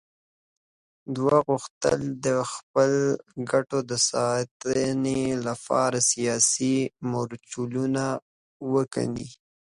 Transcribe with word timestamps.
دوی 1.15 1.37
غوښتل 1.47 1.99
د 2.25 2.27
خپلو 2.53 3.05
ګټو 3.51 3.79
د 3.89 3.91
ساتنې 4.09 5.21
لپاره 5.47 5.97
سیاسي 6.11 6.75
مورچلونه 7.11 8.05
وکیني. 8.73 9.27